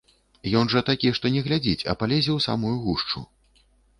Ён 0.61 0.71
жа 0.73 0.81
такі, 0.87 1.11
што 1.19 1.31
не 1.35 1.43
глядзіць, 1.49 1.85
а 1.93 1.95
палезе 2.01 2.31
ў 2.37 2.47
самую 2.47 2.75
гушчу. 2.87 3.25